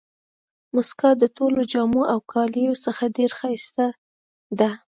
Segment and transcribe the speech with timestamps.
[0.75, 3.85] مسکا د ټولو جامو او کالیو څخه ډېره ښایسته
[4.59, 4.71] ده.